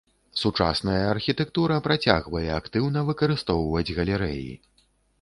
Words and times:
Сучасная 0.43 1.01
архітэктура 1.15 1.77
працягвае 1.89 2.43
актыўна 2.59 3.07
выкарыстоўваць 3.13 3.89
галерэі. 4.03 4.53